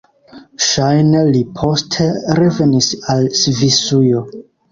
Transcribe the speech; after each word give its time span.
Ŝajne 0.67 1.19
li 1.35 1.41
poste 1.59 2.07
revenis 2.41 2.89
al 3.15 3.23
Svisujo. 3.43 4.27